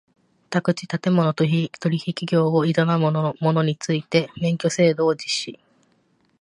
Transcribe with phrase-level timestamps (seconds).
[0.49, 1.69] 宅地建物取
[2.03, 2.97] 引業を営む
[3.39, 5.59] 者について免許制度を実施